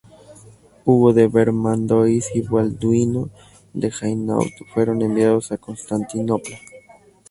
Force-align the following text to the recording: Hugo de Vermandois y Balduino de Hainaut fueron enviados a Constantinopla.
Hugo 0.83 1.13
de 1.13 1.27
Vermandois 1.27 2.31
y 2.33 2.41
Balduino 2.41 3.29
de 3.71 3.93
Hainaut 4.01 4.49
fueron 4.73 4.99
enviados 5.03 5.51
a 5.51 5.57
Constantinopla. 5.59 6.57